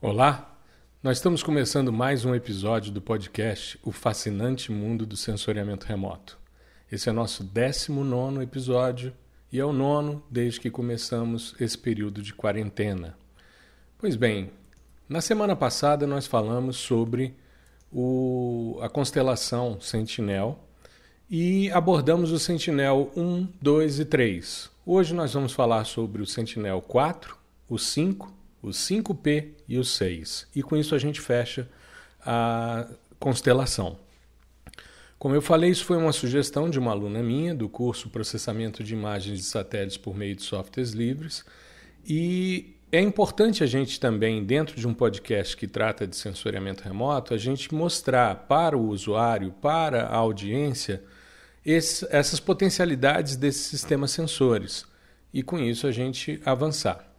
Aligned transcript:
Olá, 0.00 0.56
nós 1.02 1.16
estamos 1.16 1.42
começando 1.42 1.92
mais 1.92 2.24
um 2.24 2.32
episódio 2.32 2.92
do 2.92 3.00
podcast 3.00 3.76
O 3.82 3.90
Fascinante 3.90 4.70
Mundo 4.70 5.04
do 5.04 5.16
Sensoriamento 5.16 5.86
Remoto. 5.86 6.38
Esse 6.90 7.08
é 7.08 7.12
nosso 7.12 7.42
19 7.42 8.40
episódio 8.44 9.12
e 9.52 9.58
é 9.58 9.64
o 9.64 9.72
nono 9.72 10.22
desde 10.30 10.60
que 10.60 10.70
começamos 10.70 11.56
esse 11.58 11.76
período 11.76 12.22
de 12.22 12.32
quarentena. 12.32 13.18
Pois 13.98 14.14
bem, 14.14 14.52
na 15.08 15.20
semana 15.20 15.56
passada 15.56 16.06
nós 16.06 16.28
falamos 16.28 16.76
sobre 16.76 17.34
o, 17.92 18.78
a 18.80 18.88
constelação 18.88 19.80
Sentinel 19.80 20.60
e 21.28 21.72
abordamos 21.72 22.30
o 22.30 22.38
Sentinel 22.38 23.10
1, 23.16 23.48
2 23.60 23.98
e 23.98 24.04
3. 24.04 24.70
Hoje 24.86 25.12
nós 25.12 25.34
vamos 25.34 25.52
falar 25.52 25.84
sobre 25.86 26.22
o 26.22 26.26
Sentinel 26.26 26.80
4, 26.82 27.36
o 27.68 27.76
5 27.76 28.37
o 28.62 28.68
5P 28.68 29.48
e 29.68 29.78
o 29.78 29.84
6. 29.84 30.48
E 30.54 30.62
com 30.62 30.76
isso 30.76 30.94
a 30.94 30.98
gente 30.98 31.20
fecha 31.20 31.68
a 32.20 32.88
constelação. 33.18 33.98
Como 35.18 35.34
eu 35.34 35.42
falei, 35.42 35.70
isso 35.70 35.84
foi 35.84 35.96
uma 35.96 36.12
sugestão 36.12 36.70
de 36.70 36.78
uma 36.78 36.92
aluna 36.92 37.22
minha 37.22 37.54
do 37.54 37.68
curso 37.68 38.08
Processamento 38.08 38.84
de 38.84 38.94
Imagens 38.94 39.38
de 39.38 39.44
Satélites 39.44 39.96
por 39.96 40.16
meio 40.16 40.36
de 40.36 40.42
softwares 40.42 40.92
livres. 40.92 41.44
E 42.06 42.76
é 42.92 43.00
importante 43.00 43.64
a 43.64 43.66
gente 43.66 43.98
também, 43.98 44.44
dentro 44.44 44.76
de 44.76 44.86
um 44.86 44.94
podcast 44.94 45.56
que 45.56 45.66
trata 45.66 46.06
de 46.06 46.16
sensoriamento 46.16 46.84
remoto, 46.84 47.34
a 47.34 47.36
gente 47.36 47.74
mostrar 47.74 48.46
para 48.46 48.78
o 48.78 48.88
usuário, 48.88 49.52
para 49.60 50.04
a 50.06 50.16
audiência, 50.16 51.02
esse, 51.66 52.06
essas 52.10 52.38
potencialidades 52.38 53.34
desses 53.36 53.66
sistemas 53.66 54.12
sensores. 54.12 54.86
E 55.34 55.42
com 55.42 55.58
isso 55.58 55.86
a 55.86 55.90
gente 55.90 56.40
avançar. 56.44 57.12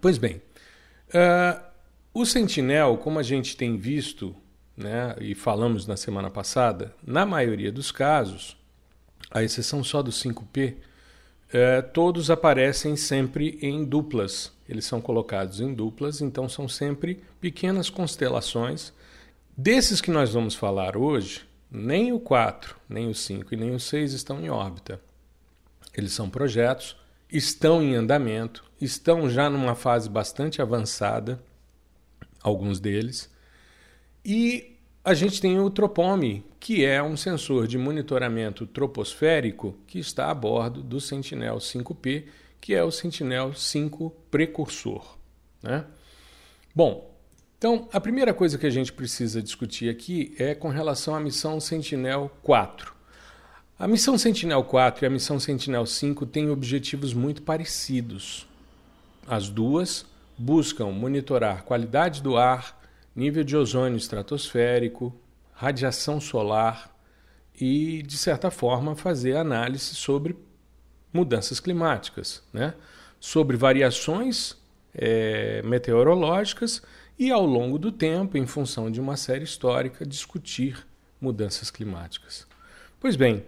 Pois 0.00 0.18
bem, 0.18 0.40
Uh, 1.08 1.60
o 2.12 2.24
Sentinel, 2.24 2.98
como 2.98 3.18
a 3.18 3.22
gente 3.22 3.56
tem 3.56 3.76
visto 3.76 4.34
né, 4.76 5.14
e 5.20 5.34
falamos 5.34 5.86
na 5.86 5.96
semana 5.96 6.30
passada, 6.30 6.94
na 7.04 7.24
maioria 7.26 7.72
dos 7.72 7.90
casos, 7.90 8.56
à 9.30 9.42
exceção 9.42 9.82
só 9.82 10.02
do 10.02 10.10
5P, 10.10 10.74
uh, 10.74 10.76
eh, 11.52 11.82
todos 11.82 12.30
aparecem 12.30 12.96
sempre 12.96 13.58
em 13.60 13.84
duplas. 13.84 14.52
Eles 14.68 14.84
são 14.84 15.00
colocados 15.00 15.60
em 15.60 15.72
duplas, 15.72 16.20
então 16.20 16.48
são 16.48 16.68
sempre 16.68 17.22
pequenas 17.40 17.88
constelações. 17.88 18.92
Desses 19.56 20.00
que 20.00 20.10
nós 20.10 20.32
vamos 20.32 20.54
falar 20.54 20.96
hoje, 20.96 21.46
nem 21.70 22.12
o 22.12 22.20
4, 22.20 22.76
nem 22.88 23.08
o 23.08 23.14
5 23.14 23.54
e 23.54 23.56
nem 23.56 23.74
o 23.74 23.80
6 23.80 24.12
estão 24.12 24.40
em 24.40 24.50
órbita. 24.50 25.00
Eles 25.94 26.12
são 26.12 26.28
projetos 26.30 26.96
estão 27.30 27.82
em 27.82 27.94
andamento, 27.94 28.64
estão 28.80 29.28
já 29.28 29.48
numa 29.50 29.74
fase 29.74 30.08
bastante 30.08 30.62
avançada, 30.62 31.42
alguns 32.42 32.80
deles. 32.80 33.30
E 34.24 34.76
a 35.04 35.14
gente 35.14 35.40
tem 35.40 35.58
o 35.58 35.70
Tropome, 35.70 36.44
que 36.60 36.84
é 36.84 37.02
um 37.02 37.16
sensor 37.16 37.66
de 37.66 37.78
monitoramento 37.78 38.66
troposférico 38.66 39.76
que 39.86 39.98
está 39.98 40.30
a 40.30 40.34
bordo 40.34 40.82
do 40.82 41.00
Sentinel 41.00 41.56
5P, 41.56 42.24
que 42.60 42.74
é 42.74 42.82
o 42.82 42.90
Sentinel 42.90 43.54
5 43.54 44.10
precursor. 44.30 45.16
Né? 45.62 45.84
Bom, 46.74 47.14
então 47.56 47.88
a 47.92 48.00
primeira 48.00 48.34
coisa 48.34 48.58
que 48.58 48.66
a 48.66 48.70
gente 48.70 48.92
precisa 48.92 49.42
discutir 49.42 49.88
aqui 49.88 50.34
é 50.38 50.54
com 50.54 50.68
relação 50.68 51.14
à 51.14 51.20
missão 51.20 51.60
Sentinel 51.60 52.30
4. 52.42 52.98
A 53.78 53.86
missão 53.86 54.18
Sentinel-4 54.18 55.02
e 55.02 55.06
a 55.06 55.10
missão 55.10 55.38
Sentinel-5 55.38 56.28
têm 56.28 56.50
objetivos 56.50 57.14
muito 57.14 57.42
parecidos. 57.42 58.47
As 59.28 59.50
duas 59.50 60.06
buscam 60.38 60.86
monitorar 60.86 61.62
qualidade 61.62 62.22
do 62.22 62.38
ar, 62.38 62.80
nível 63.14 63.44
de 63.44 63.54
ozônio 63.54 63.98
estratosférico, 63.98 65.14
radiação 65.52 66.18
solar 66.18 66.90
e, 67.60 68.02
de 68.04 68.16
certa 68.16 68.50
forma, 68.50 68.96
fazer 68.96 69.36
análise 69.36 69.94
sobre 69.94 70.34
mudanças 71.12 71.60
climáticas, 71.60 72.42
né? 72.54 72.72
sobre 73.20 73.54
variações 73.54 74.56
é, 74.94 75.60
meteorológicas 75.60 76.80
e, 77.18 77.30
ao 77.30 77.44
longo 77.44 77.78
do 77.78 77.92
tempo, 77.92 78.38
em 78.38 78.46
função 78.46 78.90
de 78.90 78.98
uma 78.98 79.18
série 79.18 79.44
histórica, 79.44 80.06
discutir 80.06 80.86
mudanças 81.20 81.70
climáticas. 81.70 82.46
Pois 82.98 83.14
bem, 83.14 83.44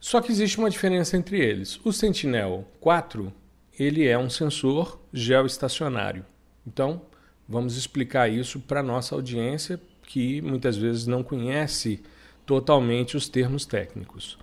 só 0.00 0.20
que 0.20 0.32
existe 0.32 0.58
uma 0.58 0.68
diferença 0.68 1.16
entre 1.16 1.38
eles. 1.38 1.78
O 1.84 1.92
Sentinel 1.92 2.66
4 2.80 3.32
ele 3.78 4.06
é 4.06 4.18
um 4.18 4.28
sensor 4.28 5.00
geoestacionário. 5.12 6.24
Então, 6.66 7.02
vamos 7.48 7.76
explicar 7.76 8.28
isso 8.28 8.60
para 8.60 8.80
a 8.80 8.82
nossa 8.82 9.14
audiência 9.14 9.80
que 10.02 10.40
muitas 10.42 10.76
vezes 10.76 11.06
não 11.06 11.22
conhece 11.22 12.02
totalmente 12.44 13.16
os 13.16 13.28
termos 13.28 13.66
técnicos. 13.66 14.38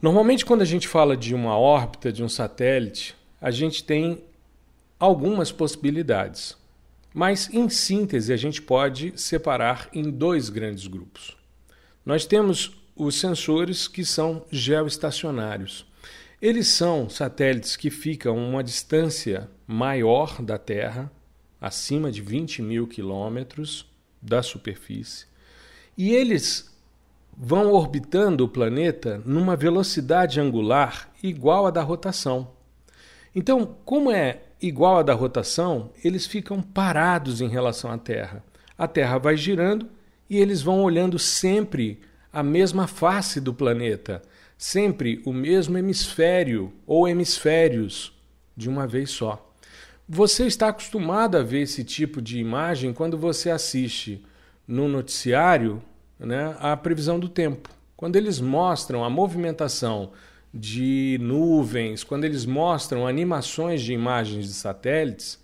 Normalmente, 0.00 0.44
quando 0.44 0.62
a 0.62 0.66
gente 0.66 0.86
fala 0.86 1.16
de 1.16 1.34
uma 1.34 1.56
órbita 1.58 2.12
de 2.12 2.22
um 2.22 2.28
satélite, 2.28 3.16
a 3.40 3.50
gente 3.50 3.82
tem 3.82 4.22
algumas 4.98 5.50
possibilidades. 5.50 6.56
Mas, 7.14 7.48
em 7.52 7.68
síntese, 7.68 8.32
a 8.32 8.36
gente 8.36 8.60
pode 8.62 9.12
separar 9.16 9.88
em 9.92 10.10
dois 10.10 10.48
grandes 10.48 10.86
grupos. 10.86 11.36
Nós 12.04 12.24
temos 12.26 12.72
os 12.96 13.14
sensores 13.14 13.88
que 13.88 14.04
são 14.04 14.44
geoestacionários. 14.50 15.86
Eles 16.42 16.66
são 16.66 17.08
satélites 17.08 17.76
que 17.76 17.88
ficam 17.88 18.36
uma 18.36 18.64
distância 18.64 19.48
maior 19.64 20.42
da 20.42 20.58
Terra, 20.58 21.08
acima 21.60 22.10
de 22.10 22.20
20 22.20 22.62
mil 22.62 22.88
quilômetros 22.88 23.88
da 24.20 24.42
superfície, 24.42 25.26
e 25.96 26.10
eles 26.10 26.76
vão 27.38 27.70
orbitando 27.70 28.44
o 28.44 28.48
planeta 28.48 29.22
numa 29.24 29.54
velocidade 29.54 30.40
angular 30.40 31.12
igual 31.22 31.68
à 31.68 31.70
da 31.70 31.80
rotação. 31.80 32.50
Então, 33.32 33.76
como 33.84 34.10
é 34.10 34.40
igual 34.60 34.98
à 34.98 35.02
da 35.04 35.14
rotação, 35.14 35.92
eles 36.02 36.26
ficam 36.26 36.60
parados 36.60 37.40
em 37.40 37.46
relação 37.46 37.88
à 37.88 37.96
Terra. 37.96 38.44
A 38.76 38.88
Terra 38.88 39.16
vai 39.16 39.36
girando 39.36 39.88
e 40.28 40.38
eles 40.38 40.60
vão 40.60 40.82
olhando 40.82 41.20
sempre 41.20 42.00
a 42.32 42.42
mesma 42.42 42.88
face 42.88 43.40
do 43.40 43.54
planeta, 43.54 44.20
sempre 44.62 45.20
o 45.24 45.32
mesmo 45.32 45.76
hemisfério 45.76 46.72
ou 46.86 47.08
hemisférios 47.08 48.16
de 48.56 48.68
uma 48.68 48.86
vez 48.86 49.10
só. 49.10 49.52
Você 50.08 50.46
está 50.46 50.68
acostumado 50.68 51.36
a 51.36 51.42
ver 51.42 51.62
esse 51.62 51.82
tipo 51.82 52.22
de 52.22 52.38
imagem 52.38 52.92
quando 52.92 53.18
você 53.18 53.50
assiste 53.50 54.24
no 54.64 54.86
noticiário 54.86 55.82
né, 56.16 56.56
a 56.60 56.76
previsão 56.76 57.18
do 57.18 57.28
tempo. 57.28 57.70
Quando 57.96 58.14
eles 58.14 58.38
mostram 58.38 59.04
a 59.04 59.10
movimentação 59.10 60.12
de 60.54 61.18
nuvens, 61.20 62.04
quando 62.04 62.22
eles 62.22 62.46
mostram 62.46 63.04
animações 63.04 63.82
de 63.82 63.92
imagens 63.92 64.46
de 64.46 64.54
satélites, 64.54 65.40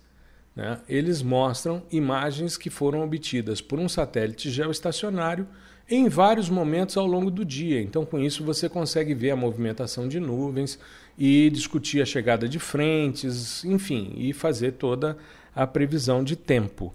né, 0.55 0.79
eles 0.87 1.21
mostram 1.21 1.83
imagens 1.91 2.55
que 2.55 2.69
foram 2.69 3.03
obtidas 3.03 3.59
por 3.59 3.79
um 3.79 3.89
satélite 3.89 4.49
geoestacionário 4.49 5.45
em 5.89 6.07
vários 6.07 6.49
momentos 6.49 6.95
ao 6.97 7.07
longo 7.07 7.31
do 7.31 7.43
dia. 7.43 7.81
Então, 7.81 8.05
com 8.05 8.19
isso, 8.19 8.43
você 8.43 8.69
consegue 8.69 9.13
ver 9.13 9.31
a 9.31 9.35
movimentação 9.35 10.07
de 10.07 10.19
nuvens 10.19 10.79
e 11.17 11.49
discutir 11.49 12.01
a 12.01 12.05
chegada 12.05 12.47
de 12.47 12.59
frentes, 12.59 13.65
enfim, 13.65 14.13
e 14.15 14.31
fazer 14.31 14.73
toda 14.73 15.17
a 15.55 15.65
previsão 15.65 16.23
de 16.23 16.35
tempo. 16.35 16.93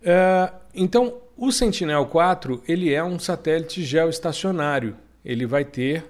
Uh, 0.00 0.54
então, 0.74 1.18
o 1.36 1.52
Sentinel-4 1.52 2.62
ele 2.66 2.92
é 2.92 3.04
um 3.04 3.18
satélite 3.18 3.84
geoestacionário. 3.84 4.96
Ele 5.24 5.46
vai 5.46 5.64
ter 5.64 6.04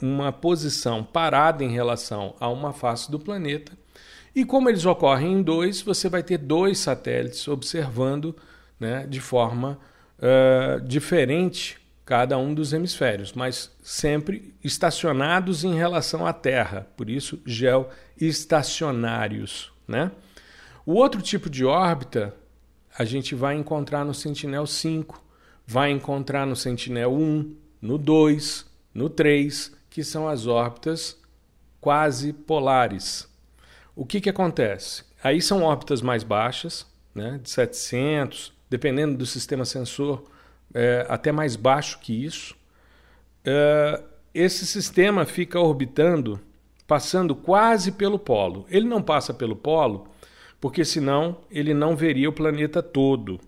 uma 0.00 0.32
posição 0.32 1.02
parada 1.02 1.62
em 1.62 1.70
relação 1.70 2.34
a 2.38 2.48
uma 2.48 2.72
face 2.72 3.10
do 3.10 3.18
planeta. 3.18 3.72
E 4.34 4.44
como 4.44 4.68
eles 4.68 4.86
ocorrem 4.86 5.34
em 5.34 5.42
dois, 5.42 5.82
você 5.82 6.08
vai 6.08 6.22
ter 6.22 6.38
dois 6.38 6.78
satélites 6.78 7.46
observando 7.48 8.34
né, 8.80 9.06
de 9.06 9.20
forma 9.20 9.78
uh, 10.22 10.80
diferente 10.80 11.78
cada 12.04 12.36
um 12.38 12.54
dos 12.54 12.72
hemisférios, 12.72 13.32
mas 13.32 13.74
sempre 13.82 14.54
estacionados 14.62 15.64
em 15.64 15.74
relação 15.74 16.24
à 16.26 16.32
Terra, 16.32 16.86
por 16.96 17.10
isso 17.10 17.42
geoestacionários. 17.44 19.72
Né? 19.86 20.10
O 20.84 20.94
outro 20.94 21.22
tipo 21.22 21.48
de 21.50 21.64
órbita 21.64 22.34
a 22.96 23.04
gente 23.04 23.34
vai 23.34 23.56
encontrar 23.56 24.04
no 24.04 24.12
Sentinel 24.12 24.66
5, 24.66 25.22
vai 25.66 25.90
encontrar 25.90 26.46
no 26.46 26.54
Sentinel 26.54 27.14
1, 27.14 27.56
no 27.80 27.96
2, 27.96 28.66
no 28.92 29.08
3, 29.08 29.72
que 29.88 30.04
são 30.04 30.28
as 30.28 30.46
órbitas 30.46 31.18
quase 31.80 32.30
polares. 32.32 33.26
O 33.96 34.04
que, 34.04 34.20
que 34.20 34.28
acontece? 34.28 35.04
Aí 35.22 35.40
são 35.40 35.62
órbitas 35.62 36.02
mais 36.02 36.22
baixas, 36.22 36.86
né, 37.14 37.40
de 37.42 37.48
700, 37.48 38.52
dependendo 38.72 39.18
do 39.18 39.26
sistema 39.26 39.66
sensor, 39.66 40.24
é, 40.72 41.04
até 41.06 41.30
mais 41.30 41.56
baixo 41.56 41.98
que 42.00 42.24
isso. 42.24 42.56
É, 43.44 44.02
esse 44.32 44.64
sistema 44.64 45.26
fica 45.26 45.60
orbitando, 45.60 46.40
passando 46.86 47.36
quase 47.36 47.92
pelo 47.92 48.18
polo. 48.18 48.64
Ele 48.70 48.88
não 48.88 49.02
passa 49.02 49.34
pelo 49.34 49.54
polo 49.54 50.08
porque 50.58 50.86
senão 50.86 51.36
ele 51.50 51.74
não 51.74 51.94
veria 51.94 52.30
o 52.30 52.32
planeta 52.32 52.82
todo. 52.82 53.38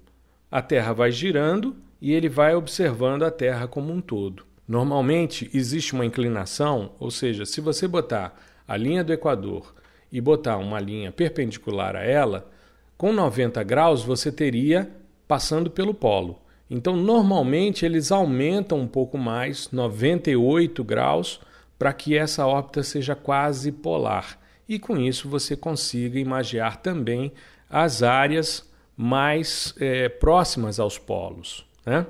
A 0.50 0.60
Terra 0.60 0.92
vai 0.92 1.10
girando 1.10 1.74
e 2.02 2.12
ele 2.12 2.28
vai 2.28 2.54
observando 2.54 3.22
a 3.22 3.30
Terra 3.30 3.66
como 3.66 3.90
um 3.94 4.02
todo. 4.02 4.44
Normalmente 4.68 5.50
existe 5.54 5.94
uma 5.94 6.04
inclinação, 6.04 6.92
ou 7.00 7.10
seja, 7.10 7.46
se 7.46 7.62
você 7.62 7.88
botar 7.88 8.38
a 8.68 8.76
linha 8.76 9.02
do 9.02 9.12
Equador 9.12 9.74
e 10.12 10.20
botar 10.20 10.58
uma 10.58 10.78
linha 10.78 11.10
perpendicular 11.10 11.96
a 11.96 12.04
ela, 12.04 12.50
com 12.98 13.10
90 13.10 13.62
graus 13.62 14.02
você 14.02 14.30
teria 14.30 14.90
passando 15.26 15.70
pelo 15.70 15.94
polo. 15.94 16.38
Então, 16.68 16.96
normalmente 16.96 17.84
eles 17.84 18.10
aumentam 18.10 18.80
um 18.80 18.86
pouco 18.86 19.18
mais, 19.18 19.70
98 19.70 20.82
graus, 20.82 21.40
para 21.78 21.92
que 21.92 22.16
essa 22.16 22.46
órbita 22.46 22.82
seja 22.82 23.14
quase 23.14 23.70
polar. 23.70 24.38
E 24.68 24.78
com 24.78 24.96
isso 24.96 25.28
você 25.28 25.56
consiga 25.56 26.18
imaginar 26.18 26.78
também 26.78 27.32
as 27.68 28.02
áreas 28.02 28.68
mais 28.96 29.74
é, 29.78 30.08
próximas 30.08 30.80
aos 30.80 30.98
polos. 30.98 31.66
Né? 31.84 32.06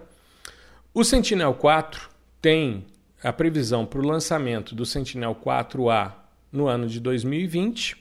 O 0.93 1.03
Sentinel-4 1.03 2.09
tem 2.41 2.85
a 3.23 3.33
previsão 3.33 3.87
para 3.87 4.01
o 4.01 4.07
lançamento 4.07 4.75
do 4.75 4.85
Sentinel-4A 4.85 6.13
no 6.53 6.69
ano 6.69 6.87
de 6.87 7.01
2020 7.01 7.97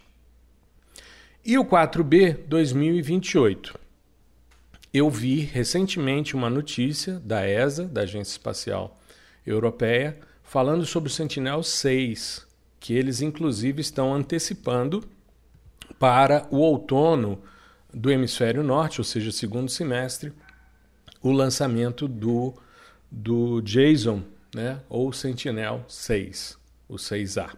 e 1.46 1.58
o 1.58 1.66
4B 1.66 2.38
2028. 2.48 3.83
Eu 4.94 5.10
vi 5.10 5.40
recentemente 5.40 6.36
uma 6.36 6.52
notícia 6.52 7.20
da 7.20 7.50
ESA, 7.50 7.86
da 7.86 8.02
Agência 8.02 8.34
Espacial 8.34 9.02
Europeia, 9.44 10.20
falando 10.44 10.86
sobre 10.86 11.10
o 11.10 11.12
Sentinel-6, 11.12 12.46
que 12.80 12.94
eles 12.94 13.20
inclusive 13.20 13.82
estão 13.82 14.14
antecipando 14.14 15.04
para 15.98 16.48
o 16.52 16.58
outono 16.58 17.42
do 17.92 18.12
hemisfério 18.12 18.62
norte, 18.62 19.02
ou 19.02 19.04
seja, 19.04 19.32
segundo 19.32 19.72
semestre, 19.72 20.32
o 21.24 21.32
lançamento 21.32 22.08
do, 22.08 22.54
do 23.10 23.62
JSON 23.62 24.22
né? 24.54 24.80
ou 24.88 25.12
Sentinel 25.12 25.84
6, 25.88 26.56
o 26.88 26.98
6A. 26.98 27.50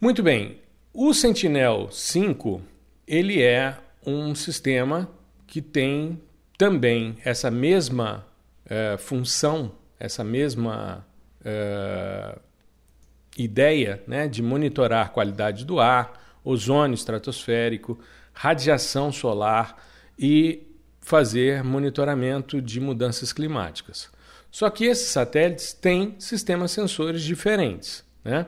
Muito 0.00 0.22
bem, 0.22 0.58
o 0.90 1.12
Sentinel 1.12 1.90
5 1.90 2.62
ele 3.06 3.42
é 3.42 3.76
um 4.06 4.34
sistema 4.34 5.06
que 5.52 5.60
tem 5.60 6.18
também 6.56 7.18
essa 7.26 7.50
mesma 7.50 8.26
uh, 8.64 8.96
função, 8.96 9.72
essa 10.00 10.24
mesma 10.24 11.06
uh, 11.42 12.40
ideia 13.36 14.02
né, 14.06 14.26
de 14.28 14.42
monitorar 14.42 15.04
a 15.04 15.08
qualidade 15.10 15.66
do 15.66 15.78
ar, 15.78 16.38
ozônio 16.42 16.94
estratosférico, 16.94 18.00
radiação 18.32 19.12
solar 19.12 19.76
e 20.18 20.62
fazer 21.02 21.62
monitoramento 21.62 22.62
de 22.62 22.80
mudanças 22.80 23.30
climáticas. 23.30 24.08
Só 24.50 24.70
que 24.70 24.86
esses 24.86 25.08
satélites 25.08 25.74
têm 25.74 26.16
sistemas 26.18 26.70
sensores 26.70 27.20
diferentes. 27.20 28.02
Né? 28.24 28.46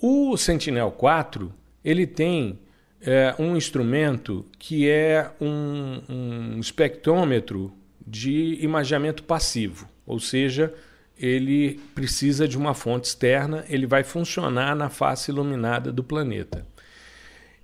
O 0.00 0.36
Sentinel-4 0.36 1.50
ele 1.84 2.06
tem 2.06 2.60
é, 3.00 3.34
um 3.38 3.56
instrumento 3.56 4.44
que 4.58 4.88
é 4.88 5.30
um, 5.40 6.02
um 6.08 6.60
espectrômetro 6.60 7.72
de 8.06 8.58
imageamento 8.60 9.22
passivo, 9.22 9.88
ou 10.06 10.18
seja, 10.18 10.72
ele 11.18 11.80
precisa 11.94 12.46
de 12.46 12.56
uma 12.56 12.74
fonte 12.74 13.08
externa, 13.08 13.64
ele 13.68 13.86
vai 13.86 14.04
funcionar 14.04 14.74
na 14.74 14.88
face 14.88 15.30
iluminada 15.30 15.92
do 15.92 16.02
planeta. 16.02 16.64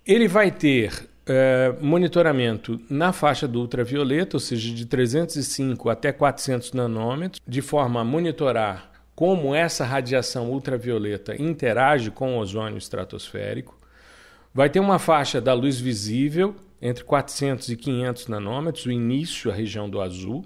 Ele 0.06 0.28
vai 0.28 0.50
ter 0.50 1.08
é, 1.26 1.74
monitoramento 1.80 2.80
na 2.90 3.12
faixa 3.12 3.48
do 3.48 3.60
ultravioleta, 3.60 4.36
ou 4.36 4.40
seja, 4.40 4.74
de 4.74 4.84
305 4.84 5.88
até 5.88 6.12
400 6.12 6.72
nanômetros, 6.72 7.40
de 7.46 7.62
forma 7.62 8.00
a 8.00 8.04
monitorar 8.04 8.92
como 9.14 9.54
essa 9.54 9.84
radiação 9.84 10.50
ultravioleta 10.50 11.40
interage 11.40 12.10
com 12.10 12.36
o 12.36 12.40
ozônio 12.40 12.76
estratosférico. 12.76 13.78
Vai 14.54 14.70
ter 14.70 14.78
uma 14.78 15.00
faixa 15.00 15.40
da 15.40 15.52
luz 15.52 15.80
visível 15.80 16.54
entre 16.80 17.02
400 17.02 17.70
e 17.70 17.76
500 17.76 18.28
nanômetros, 18.28 18.86
o 18.86 18.92
início, 18.92 19.50
a 19.50 19.54
região 19.54 19.90
do 19.90 20.00
azul. 20.00 20.44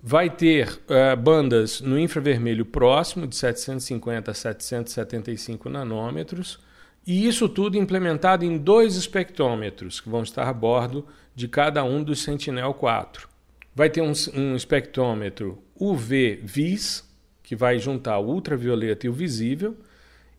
Vai 0.00 0.30
ter 0.30 0.68
uh, 0.68 1.16
bandas 1.20 1.80
no 1.80 1.98
infravermelho 1.98 2.64
próximo, 2.64 3.26
de 3.26 3.34
750 3.34 4.30
a 4.30 4.34
775 4.34 5.68
nanômetros 5.68 6.60
e 7.04 7.26
isso 7.26 7.48
tudo 7.48 7.76
implementado 7.76 8.44
em 8.44 8.56
dois 8.56 8.94
espectrômetros 8.94 9.98
que 9.98 10.08
vão 10.08 10.22
estar 10.22 10.46
a 10.46 10.52
bordo 10.52 11.06
de 11.34 11.48
cada 11.48 11.82
um 11.82 12.04
dos 12.04 12.22
Sentinel-4. 12.22 13.26
Vai 13.74 13.90
ter 13.90 14.02
um, 14.02 14.12
um 14.34 14.54
espectrômetro 14.54 15.60
UV-VIS, 15.74 17.08
que 17.42 17.56
vai 17.56 17.78
juntar 17.78 18.18
o 18.18 18.26
ultravioleta 18.28 19.06
e 19.06 19.08
o 19.08 19.12
visível, 19.12 19.76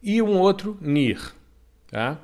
e 0.01 0.21
um 0.21 0.37
outro 0.37 0.77
NIR. 0.79 1.33
Tá? 1.89 2.19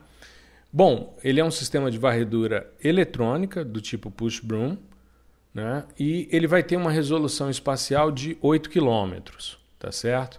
Bom, 0.75 1.18
ele 1.24 1.39
é 1.39 1.45
um 1.45 1.51
sistema 1.51 1.89
de 1.89 1.98
varredura 1.98 2.69
eletrônica 2.83 3.63
do 3.63 3.80
tipo 3.80 4.12
push 4.12 4.42
broom, 4.42 4.75
né? 5.54 5.86
e 5.98 6.27
ele 6.30 6.48
vai 6.48 6.62
ter 6.62 6.75
uma 6.75 6.92
resolução 6.92 7.50
espacial 7.50 8.12
de 8.12 8.38
8 8.42 8.69
km, 8.69 9.22
tá 9.80 9.89
certo? 9.89 10.38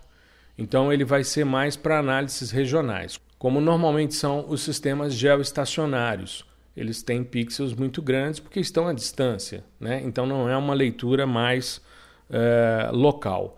Então 0.59 0.93
ele 0.93 1.06
vai 1.06 1.25
ser 1.25 1.47
mais 1.47 1.75
para 1.75 2.00
análises 2.00 2.50
regionais 2.50 3.19
como 3.38 3.61
normalmente 3.61 4.15
são 4.15 4.44
os 4.49 4.62
sistemas 4.62 5.15
geoestacionários. 5.15 6.44
Eles 6.77 7.03
têm 7.03 7.25
pixels 7.25 7.75
muito 7.75 8.03
grandes 8.03 8.41
porque 8.41 8.61
estão 8.61 8.87
à 8.87 8.93
distância, 8.93 9.65
né? 9.81 10.03
então 10.05 10.27
não 10.27 10.49
é 10.49 10.56
uma 10.56 10.75
leitura 10.75 11.27
mais 11.27 11.81
é, 12.31 12.91
local. 12.93 13.56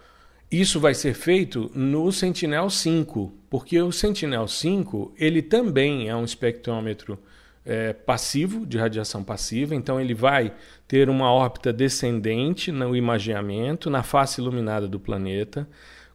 Isso 0.51 0.81
vai 0.81 0.95
ser 0.95 1.13
feito 1.13 1.71
no 1.75 2.11
Sentinel 2.11 2.71
5, 2.71 3.33
porque 3.51 3.81
o 3.83 3.93
Sentinel 3.93 4.49
5 4.49 5.13
ele 5.19 5.43
também 5.43 6.09
é 6.09 6.17
um 6.17 6.25
espectrômetro 6.25 7.19
é, 7.67 7.93
passivo, 7.93 8.65
de 8.65 8.79
radiação 8.79 9.23
passiva, 9.23 9.75
então 9.75 10.01
ele 10.01 10.15
vai 10.15 10.55
ter 10.87 11.11
uma 11.11 11.31
órbita 11.31 11.71
descendente 11.71 12.73
no 12.73 12.97
imageamento, 12.97 13.91
na 13.91 14.03
face 14.03 14.41
iluminada 14.41 14.89
do 14.89 14.99
planeta. 14.99 15.69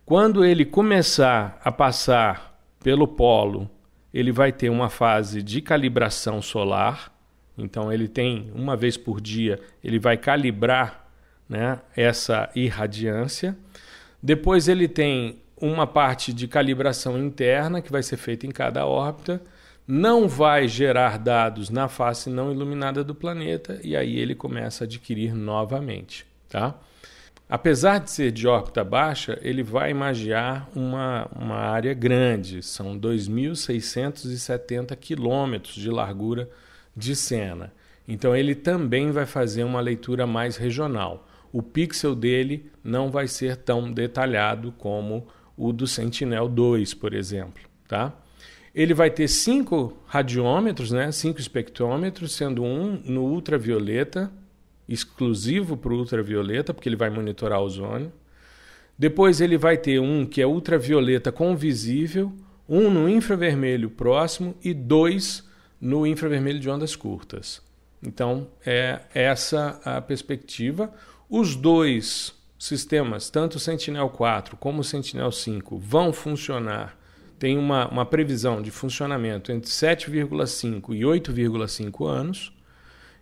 Quando 0.04 0.44
ele 0.44 0.66
começar 0.66 1.62
a 1.64 1.72
passar 1.72 2.60
pelo 2.84 3.08
polo, 3.08 3.70
ele 4.12 4.32
vai 4.32 4.52
ter 4.52 4.70
uma 4.70 4.90
fase 4.90 5.44
de 5.44 5.62
calibração 5.62 6.42
solar. 6.42 7.14
Então 7.56 7.94
ele 7.94 8.08
tem 8.08 8.52
uma 8.56 8.76
vez 8.76 8.98
por 8.98 9.22
dia, 9.22 9.60
ele 9.84 10.00
vai 10.00 10.18
calibrar, 10.18 11.08
né, 11.48 11.80
essa 11.96 12.50
irradiância. 12.56 13.56
Depois 14.24 14.70
ele 14.70 14.88
tem 14.88 15.40
uma 15.58 15.86
parte 15.86 16.32
de 16.32 16.48
calibração 16.48 17.20
interna 17.20 17.82
que 17.82 17.92
vai 17.92 18.02
ser 18.02 18.16
feita 18.16 18.48
em 18.48 18.52
cada 18.52 18.86
órbita, 18.86 19.42
não 19.86 20.30
vai 20.30 20.66
gerar 20.66 21.20
dados 21.20 21.70
na 21.70 21.90
face 21.90 22.30
não 22.30 22.50
iluminada 22.50 23.04
do 23.04 23.14
planeta 23.14 23.82
e 23.84 23.98
aí 23.98 24.18
ele 24.18 24.34
começa 24.34 24.86
a 24.86 24.88
adquirir 24.88 25.36
novamente, 25.36 26.26
tá? 26.48 26.74
Apesar 27.50 28.00
de 28.00 28.10
ser 28.10 28.32
de 28.32 28.48
órbita 28.48 28.82
baixa, 28.82 29.38
ele 29.42 29.62
vai 29.62 29.92
imagiar 29.92 30.70
uma, 30.74 31.28
uma 31.36 31.58
área 31.58 31.94
grande, 31.94 32.64
são 32.64 32.98
2.670 32.98 34.96
quilômetros 34.96 35.76
de 35.76 35.90
largura 35.90 36.50
de 36.96 37.14
cena. 37.14 37.74
Então 38.08 38.34
ele 38.34 38.56
também 38.56 39.12
vai 39.12 39.26
fazer 39.26 39.66
uma 39.66 39.82
leitura 39.82 40.26
mais 40.26 40.56
regional. 40.56 41.28
O 41.54 41.62
pixel 41.62 42.16
dele 42.16 42.70
não 42.84 43.10
vai 43.10 43.28
ser 43.28 43.56
tão 43.56 43.90
detalhado 43.92 44.74
como 44.74 45.28
o 45.56 45.72
do 45.72 45.86
Sentinel-2, 45.86 46.98
por 46.98 47.14
exemplo. 47.14 47.64
Tá? 47.88 48.12
Ele 48.74 48.94
vai 48.94 49.12
ter 49.12 49.28
cinco 49.28 49.96
radiômetros, 50.08 50.92
né? 50.92 51.12
cinco 51.12 51.40
espectrômetros, 51.40 52.34
sendo 52.34 52.64
um 52.64 53.00
no 53.06 53.22
ultravioleta, 53.26 54.32
exclusivo 54.90 55.78
para 55.78 55.94
o 55.94 55.98
ultravioleta, 55.98 56.74
porque 56.74 56.90
ele 56.90 56.96
vai 56.96 57.12
monitorar 57.12 57.62
o 57.62 57.66
ozônio. 57.66 58.12
Depois 58.98 59.40
ele 59.40 59.58
vai 59.58 59.78
ter 59.78 60.00
um 60.00 60.26
que 60.26 60.42
é 60.42 60.48
ultravioleta 60.48 61.32
com 61.32 61.56
visível, 61.56 62.34
um 62.68 62.90
no 62.90 63.08
infravermelho 63.08 63.90
próximo 63.90 64.56
e 64.64 64.74
dois 64.74 65.48
no 65.80 66.08
infravermelho 66.08 66.60
de 66.60 66.70
ondas 66.70 66.96
curtas. 66.96 67.62
Então 68.02 68.48
é 68.66 69.02
essa 69.14 69.80
a 69.86 70.02
perspectiva. 70.02 70.92
Os 71.30 71.56
dois 71.56 72.34
sistemas, 72.60 73.30
tanto 73.30 73.56
o 73.56 73.60
Sentinel-4 73.60 74.56
como 74.60 74.82
o 74.82 74.84
Sentinel-5, 74.84 75.78
vão 75.80 76.14
funcionar, 76.14 76.98
tem 77.38 77.58
uma, 77.58 77.88
uma 77.90 78.06
previsão 78.06 78.62
de 78.62 78.72
funcionamento 78.72 79.52
entre 79.52 79.70
7,5 79.70 80.96
e 80.96 81.02
8,5 81.02 82.08
anos. 82.08 82.54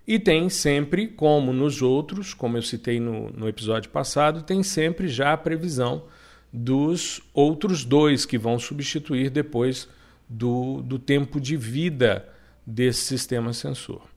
E 0.08 0.20
tem 0.20 0.50
sempre, 0.50 1.08
como 1.08 1.53
nos 1.53 1.81
outros, 1.81 2.34
como 2.34 2.58
eu 2.58 2.62
citei 2.62 3.00
no, 3.00 3.29
no 3.31 3.48
episódio 3.48 3.89
passado, 3.89 4.43
tem 4.43 4.62
sempre 4.62 5.08
já 5.08 5.34
a 5.34 5.38
previsão 5.38 6.03
dos 6.51 7.22
outros 7.34 7.86
dois 7.86 8.25
que 8.25 8.38
vão 8.38 8.60
substituir 8.60 9.29
depois 9.29 9.88
do, 10.27 10.81
do 10.81 11.00
tempo 11.00 11.39
de 11.39 11.55
vida 11.55 12.27
desse 12.65 13.05
sistema 13.05 13.53
sensor. 13.53 14.11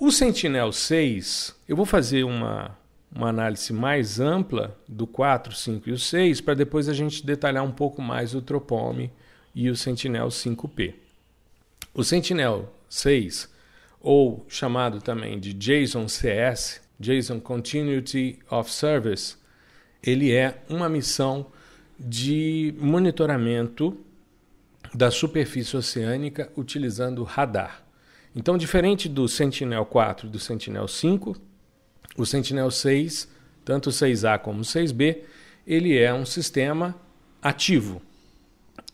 O 0.00 0.12
Sentinel-6, 0.12 1.56
eu 1.68 1.74
vou 1.74 1.84
fazer 1.84 2.22
uma, 2.22 2.78
uma 3.12 3.30
análise 3.30 3.72
mais 3.72 4.20
ampla 4.20 4.78
do 4.86 5.08
4, 5.08 5.52
5 5.52 5.88
e 5.88 5.92
o 5.92 5.98
6, 5.98 6.40
para 6.40 6.54
depois 6.54 6.88
a 6.88 6.92
gente 6.92 7.26
detalhar 7.26 7.64
um 7.64 7.72
pouco 7.72 8.00
mais 8.00 8.32
o 8.32 8.40
Tropome 8.40 9.10
e 9.52 9.68
o 9.68 9.74
Sentinel 9.74 10.28
5P. 10.28 10.94
O 11.92 12.04
Sentinel 12.04 12.72
6, 12.88 13.52
ou 14.00 14.46
chamado 14.48 15.00
também 15.00 15.36
de 15.36 15.52
JSON 15.52 16.06
CS, 16.06 16.80
JSON 17.00 17.40
Continuity 17.40 18.38
of 18.48 18.70
Service, 18.70 19.34
ele 20.00 20.30
é 20.30 20.62
uma 20.70 20.88
missão 20.88 21.46
de 21.98 22.72
monitoramento 22.78 23.98
da 24.94 25.10
superfície 25.10 25.76
oceânica 25.76 26.52
utilizando 26.56 27.24
radar. 27.24 27.87
Então, 28.38 28.56
diferente 28.56 29.08
do 29.08 29.26
Sentinel 29.26 29.84
4 29.84 30.28
e 30.28 30.30
do 30.30 30.38
Sentinel 30.38 30.86
5, 30.86 31.36
o 32.16 32.24
Sentinel 32.24 32.70
6, 32.70 33.28
tanto 33.64 33.90
o 33.90 33.92
6A 33.92 34.38
como 34.38 34.60
o 34.60 34.64
6B, 34.64 35.22
ele 35.66 35.98
é 35.98 36.14
um 36.14 36.24
sistema 36.24 36.94
ativo. 37.42 38.00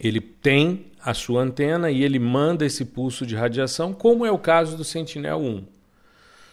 Ele 0.00 0.18
tem 0.18 0.86
a 0.98 1.12
sua 1.12 1.42
antena 1.42 1.90
e 1.90 2.02
ele 2.02 2.18
manda 2.18 2.64
esse 2.64 2.86
pulso 2.86 3.26
de 3.26 3.36
radiação, 3.36 3.92
como 3.92 4.24
é 4.24 4.32
o 4.32 4.38
caso 4.38 4.78
do 4.78 4.82
Sentinel 4.82 5.42
1. 5.42 5.66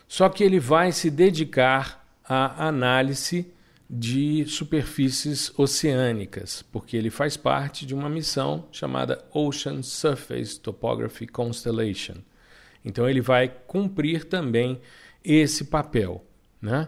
Só 0.06 0.28
que 0.28 0.44
ele 0.44 0.60
vai 0.60 0.92
se 0.92 1.10
dedicar 1.10 2.06
à 2.26 2.68
análise 2.68 3.48
de 3.90 4.44
superfícies 4.48 5.50
oceânicas, 5.58 6.62
porque 6.70 6.98
ele 6.98 7.10
faz 7.10 7.38
parte 7.38 7.86
de 7.86 7.96
uma 7.96 8.10
missão 8.10 8.66
chamada 8.70 9.24
Ocean 9.34 9.82
Surface 9.82 10.60
Topography 10.60 11.26
Constellation. 11.26 12.16
Então 12.84 13.10
ele 13.10 13.22
vai 13.22 13.52
cumprir 13.68 14.26
também 14.26 14.80
esse 15.24 15.66
papel. 15.66 16.24
Né? 16.62 16.88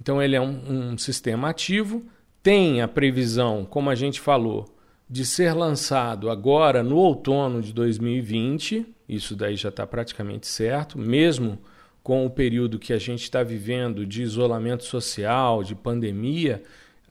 Então 0.00 0.22
ele 0.22 0.36
é 0.36 0.40
um, 0.40 0.92
um 0.92 0.98
sistema 0.98 1.50
ativo, 1.50 2.04
tem 2.42 2.82
a 2.82 2.88
previsão, 2.88 3.64
como 3.64 3.90
a 3.90 3.94
gente 3.94 4.20
falou, 4.20 4.74
de 5.08 5.24
ser 5.24 5.52
lançado 5.52 6.30
agora 6.30 6.82
no 6.82 6.96
outono 6.96 7.60
de 7.60 7.72
2020, 7.72 8.86
isso 9.08 9.36
daí 9.36 9.56
já 9.56 9.68
está 9.68 9.86
praticamente 9.86 10.46
certo, 10.46 10.98
mesmo 10.98 11.58
com 12.02 12.26
o 12.26 12.30
período 12.30 12.78
que 12.78 12.92
a 12.92 12.98
gente 12.98 13.22
está 13.22 13.42
vivendo 13.42 14.04
de 14.04 14.22
isolamento 14.22 14.84
social, 14.84 15.62
de 15.62 15.74
pandemia, 15.74 16.62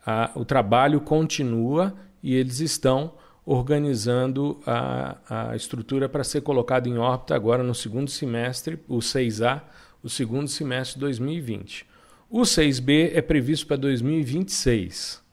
a, 0.05 0.31
o 0.35 0.45
trabalho 0.45 1.01
continua 1.01 1.95
e 2.21 2.35
eles 2.35 2.59
estão 2.59 3.13
organizando 3.45 4.61
a, 4.65 5.49
a 5.51 5.55
estrutura 5.55 6.07
para 6.07 6.23
ser 6.23 6.41
colocado 6.41 6.87
em 6.87 6.97
órbita 6.97 7.35
agora 7.35 7.63
no 7.63 7.75
segundo 7.75 8.09
semestre, 8.09 8.79
o 8.87 8.97
6A, 8.97 9.61
o 10.01 10.09
segundo 10.09 10.47
semestre 10.47 10.95
de 10.95 11.01
2020. 11.01 11.85
O 12.29 12.41
6B 12.41 13.11
é 13.13 13.21
previsto 13.21 13.67
para 13.67 13.77
2026 13.77 15.23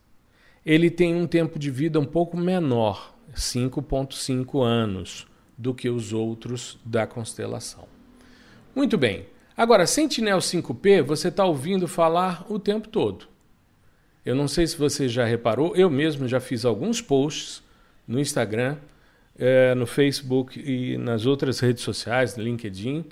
ele 0.65 0.91
tem 0.91 1.15
um 1.15 1.27
tempo 1.27 1.59
de 1.59 1.71
vida 1.71 1.99
um 1.99 2.05
pouco 2.05 2.37
menor, 2.37 3.15
5,5 3.35 4.63
anos, 4.63 5.27
do 5.57 5.75
que 5.75 5.89
os 5.89 6.13
outros 6.13 6.79
da 6.85 7.07
constelação. 7.07 7.85
Muito 8.75 8.97
bem. 8.97 9.27
Agora, 9.57 9.87
Sentinel 9.87 10.39
5P, 10.39 11.03
você 11.03 11.29
está 11.29 11.45
ouvindo 11.45 11.87
falar 11.89 12.47
o 12.49 12.59
tempo 12.59 12.89
todo. 12.89 13.27
Eu 14.25 14.35
não 14.35 14.47
sei 14.47 14.67
se 14.67 14.77
você 14.77 15.09
já 15.09 15.25
reparou, 15.25 15.75
eu 15.75 15.91
mesmo 15.91 16.29
já 16.29 16.41
fiz 16.41 16.65
alguns 16.65 17.01
posts 17.01 17.63
no 18.11 18.19
Instagram, 18.19 18.77
eh, 19.39 19.73
no 19.77 19.87
Facebook 19.87 20.61
e 20.61 20.99
nas 20.99 21.27
outras 21.27 21.61
redes 21.61 21.85
sociais, 21.85 22.37
no 22.37 22.43
LinkedIn, 22.43 23.05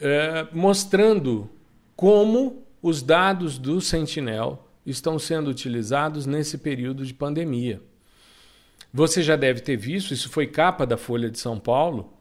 eh, 0.00 0.46
mostrando 0.52 1.50
como 1.94 2.62
os 2.80 3.02
dados 3.02 3.58
do 3.58 3.78
Sentinel 3.78 4.66
estão 4.86 5.18
sendo 5.18 5.50
utilizados 5.50 6.24
nesse 6.24 6.56
período 6.56 7.04
de 7.04 7.12
pandemia. 7.12 7.82
Você 8.92 9.22
já 9.22 9.36
deve 9.36 9.60
ter 9.60 9.76
visto, 9.76 10.14
isso 10.14 10.30
foi 10.30 10.46
capa 10.46 10.86
da 10.86 10.96
Folha 10.96 11.28
de 11.28 11.38
São 11.38 11.60
Paulo, 11.60 12.14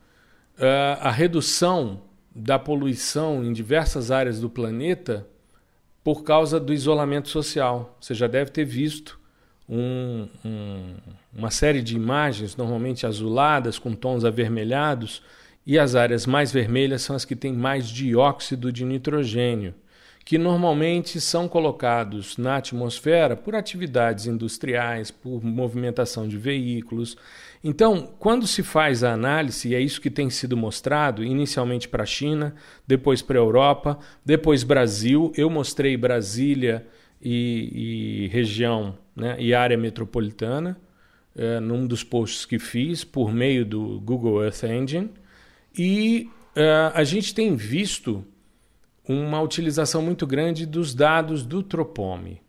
uh, 0.57 1.00
a 1.00 1.10
redução 1.10 2.01
da 2.36 2.60
poluição 2.60 3.41
em 3.41 3.53
diversas 3.53 4.12
áreas 4.12 4.41
do 4.41 4.50
planeta 4.50 5.25
por 6.03 6.24
causa 6.24 6.60
do 6.60 6.74
isolamento 6.74 7.29
social. 7.29 7.98
Você 8.01 8.13
já 8.13 8.27
deve 8.27 8.51
ter 8.51 8.65
visto 8.65 9.17
um, 9.68 10.28
um, 10.46 10.96
uma 11.36 11.52
série 11.52 11.82
de 11.82 11.96
imagens, 11.96 12.56
normalmente 12.56 13.06
azuladas, 13.06 13.78
com 13.78 13.94
tons 13.94 14.24
avermelhados, 14.24 15.22
e 15.66 15.78
as 15.78 15.96
áreas 15.96 16.26
mais 16.26 16.52
vermelhas 16.52 17.02
são 17.02 17.16
as 17.16 17.26
que 17.26 17.36
têm 17.36 17.54
mais 17.54 17.88
dióxido 17.88 18.72
de 18.72 18.86
nitrogênio 18.86 19.74
que 20.28 20.38
normalmente 20.38 21.22
são 21.22 21.48
colocados 21.48 22.36
na 22.36 22.58
atmosfera 22.58 23.34
por 23.34 23.56
atividades 23.56 24.26
industriais, 24.26 25.10
por 25.10 25.42
movimentação 25.42 26.28
de 26.28 26.38
veículos. 26.38 27.16
Então, 27.64 28.10
quando 28.20 28.46
se 28.46 28.62
faz 28.62 29.06
a 29.06 29.14
análise, 29.14 29.70
e 29.70 29.74
é 29.74 29.80
isso 29.80 30.02
que 30.02 30.10
tem 30.10 30.30
sido 30.30 30.58
mostrado, 30.58 31.24
inicialmente 31.24 31.88
para 31.88 32.04
a 32.04 32.06
China, 32.06 32.54
depois 32.86 33.22
para 33.22 33.38
a 33.38 33.42
Europa, 33.42 34.00
depois 34.26 34.66
Brasil, 34.66 35.32
eu 35.38 35.50
mostrei 35.50 35.96
Brasília 35.96 36.86
e, 37.22 38.26
e 38.26 38.28
região 38.28 38.98
né, 39.18 39.36
e 39.40 39.54
área 39.54 39.76
metropolitana, 39.76 40.80
é, 41.36 41.60
num 41.60 41.88
dos 41.88 42.04
posts 42.04 42.46
que 42.46 42.60
fiz 42.60 43.04
por 43.04 43.34
meio 43.34 43.66
do 43.66 44.00
Google 44.00 44.44
Earth 44.44 44.64
Engine, 44.64 45.10
e 45.78 46.30
é, 46.56 46.92
a 46.94 47.04
gente 47.04 47.34
tem 47.34 47.56
visto 47.56 48.24
uma 49.08 49.42
utilização 49.42 50.02
muito 50.02 50.28
grande 50.28 50.66
dos 50.66 50.94
dados 50.94 51.44
do 51.44 51.64
Tropome. 51.64 52.42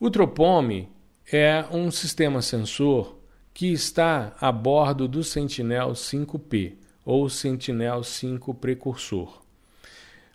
O 0.00 0.10
Tropome 0.10 0.88
é 1.30 1.64
um 1.70 1.90
sistema 1.90 2.42
sensor 2.42 3.16
que 3.54 3.72
está 3.72 4.34
a 4.40 4.50
bordo 4.50 5.06
do 5.06 5.22
Sentinel 5.22 5.92
5P 5.92 6.74
ou 7.04 7.28
Sentinel 7.28 8.02
5 8.02 8.54
precursor. 8.54 9.41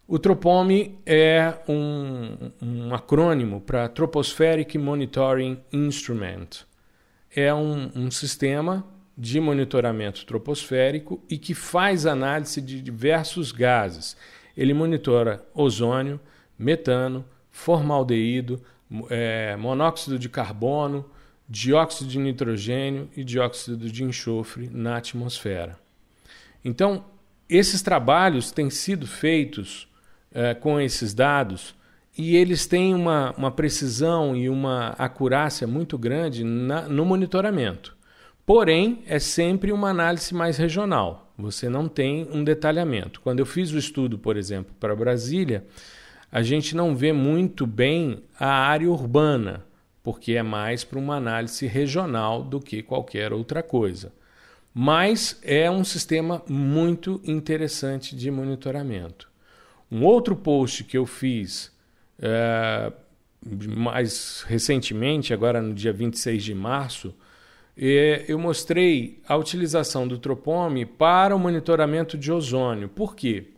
O 0.09 0.17
Tropome 0.17 0.97
é 1.05 1.53
um, 1.67 2.49
um 2.61 2.95
acrônimo 2.95 3.59
para 3.59 3.89
Tropospheric 3.89 4.77
Monitoring 4.77 5.59
Instrument. 5.73 6.65
É 7.35 7.53
um, 7.53 7.91
um 7.93 8.09
sistema 8.09 8.87
de 9.17 9.37
monitoramento 9.41 10.25
troposférico 10.25 11.21
e 11.29 11.37
que 11.37 11.53
faz 11.53 12.05
análise 12.05 12.61
de 12.61 12.81
diversos 12.81 13.51
gases 13.51 14.15
ele 14.55 14.73
monitora 14.73 15.45
ozônio, 15.53 16.19
metano, 16.57 17.25
formaldeído, 17.51 18.61
é, 19.09 19.57
monóxido 19.57 20.17
de 20.17 20.29
carbono, 20.29 21.05
dióxido 21.49 22.09
de 22.09 22.17
nitrogênio 22.17 23.09
e 23.13 23.25
dióxido 23.25 23.91
de 23.91 24.03
enxofre 24.05 24.69
na 24.71 24.95
atmosfera. 24.95 25.77
Então, 26.63 27.03
esses 27.49 27.81
trabalhos 27.81 28.51
têm 28.51 28.69
sido 28.69 29.05
feitos 29.05 29.87
é, 30.33 30.53
com 30.53 30.79
esses 30.79 31.13
dados 31.13 31.75
e 32.17 32.35
eles 32.35 32.65
têm 32.65 32.95
uma, 32.95 33.33
uma 33.37 33.51
precisão 33.51 34.35
e 34.35 34.49
uma 34.49 34.89
acurácia 34.97 35.67
muito 35.67 35.97
grande 35.97 36.43
na, 36.43 36.81
no 36.83 37.05
monitoramento. 37.05 37.95
Porém, 38.45 39.03
é 39.05 39.19
sempre 39.19 39.71
uma 39.71 39.89
análise 39.89 40.33
mais 40.33 40.57
regional. 40.57 41.31
Você 41.37 41.69
não 41.69 41.87
tem 41.87 42.27
um 42.31 42.43
detalhamento. 42.43 43.21
Quando 43.21 43.39
eu 43.39 43.45
fiz 43.45 43.71
o 43.71 43.77
estudo, 43.77 44.17
por 44.17 44.37
exemplo, 44.37 44.73
para 44.79 44.95
Brasília, 44.95 45.65
a 46.31 46.41
gente 46.41 46.75
não 46.75 46.95
vê 46.95 47.13
muito 47.13 47.67
bem 47.67 48.23
a 48.39 48.47
área 48.47 48.89
urbana, 48.89 49.63
porque 50.01 50.33
é 50.33 50.43
mais 50.43 50.83
para 50.83 50.97
uma 50.97 51.17
análise 51.17 51.67
regional 51.67 52.41
do 52.43 52.59
que 52.59 52.81
qualquer 52.81 53.31
outra 53.31 53.61
coisa. 53.61 54.11
Mas 54.73 55.39
é 55.43 55.69
um 55.69 55.83
sistema 55.83 56.41
muito 56.47 57.21
interessante 57.23 58.15
de 58.15 58.31
monitoramento. 58.31 59.29
Um 59.91 60.03
outro 60.03 60.35
post 60.35 60.83
que 60.83 60.97
eu 60.97 61.05
fiz 61.05 61.71
é, 62.19 62.91
mais 63.75 64.43
recentemente, 64.47 65.33
agora 65.33 65.61
no 65.61 65.73
dia 65.73 65.93
26 65.93 66.43
de 66.43 66.53
março, 66.53 67.13
eu 68.27 68.39
mostrei 68.39 69.21
a 69.27 69.35
utilização 69.37 70.07
do 70.07 70.17
Tropome 70.17 70.85
para 70.85 71.35
o 71.35 71.39
monitoramento 71.39 72.17
de 72.17 72.31
ozônio. 72.31 72.89
Por 72.89 73.15
quê? 73.15 73.51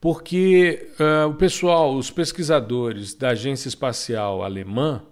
Porque 0.00 0.90
uh, 1.00 1.28
o 1.28 1.34
pessoal, 1.34 1.94
os 1.96 2.10
pesquisadores 2.10 3.14
da 3.14 3.30
Agência 3.30 3.68
Espacial 3.68 4.44
Alemã, 4.44 5.02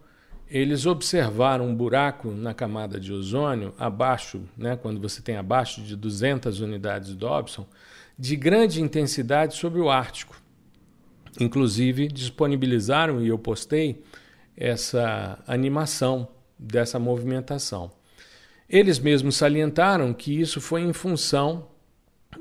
eles 0.49 0.85
observaram 0.85 1.67
um 1.67 1.75
buraco 1.75 2.31
na 2.31 2.53
camada 2.53 3.01
de 3.01 3.11
ozônio 3.11 3.75
abaixo, 3.79 4.43
né, 4.55 4.77
quando 4.77 5.01
você 5.01 5.23
tem 5.23 5.37
abaixo 5.37 5.81
de 5.81 5.97
200 5.97 6.61
unidades 6.61 7.09
de 7.09 7.17
Dobson, 7.17 7.67
de 8.19 8.37
grande 8.37 8.81
intensidade 8.81 9.57
sobre 9.57 9.81
o 9.81 9.91
Ártico. 9.91 10.41
Inclusive 11.41 12.09
disponibilizaram 12.09 13.23
e 13.23 13.29
eu 13.29 13.39
postei 13.39 14.03
essa 14.57 15.39
animação 15.47 16.29
dessa 16.59 16.99
movimentação. 16.99 17.91
Eles 18.69 18.99
mesmos 18.99 19.37
salientaram 19.37 20.13
que 20.13 20.41
isso 20.41 20.61
foi 20.61 20.83
em 20.83 20.93
função 20.93 21.69